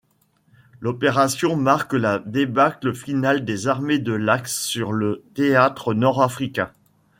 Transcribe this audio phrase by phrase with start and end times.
[0.79, 6.71] L'opération marque la débâcle finale des armées de l'Axe sur le théâtre nord-africain.